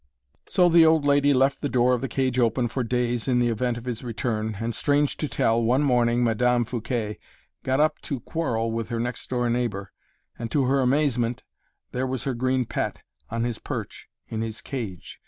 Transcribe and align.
So 0.47 0.67
the 0.67 0.83
old 0.83 1.05
lady 1.05 1.31
left 1.31 1.61
the 1.61 1.69
door 1.69 1.93
of 1.93 2.01
the 2.01 2.07
cage 2.07 2.39
open 2.39 2.69
for 2.69 2.83
days 2.83 3.27
in 3.27 3.37
the 3.37 3.49
event 3.49 3.77
of 3.77 3.85
his 3.85 4.03
return, 4.03 4.57
and 4.59 4.73
strange 4.73 5.15
to 5.17 5.27
tell, 5.27 5.63
one 5.63 5.83
morning 5.83 6.23
Madame 6.23 6.63
Fouquet 6.63 7.19
got 7.61 7.79
up 7.79 8.01
to 8.01 8.19
quarrel 8.19 8.71
with 8.71 8.89
her 8.89 8.99
next 8.99 9.29
door 9.29 9.47
neighbor, 9.47 9.91
and, 10.39 10.49
to 10.49 10.65
her 10.65 10.79
amazement, 10.79 11.43
there 11.91 12.07
was 12.07 12.23
her 12.23 12.33
green 12.33 12.65
pet 12.65 13.03
on 13.29 13.43
his 13.43 13.59
perch 13.59 14.09
in 14.27 14.41
his 14.41 14.59
cage. 14.59 15.19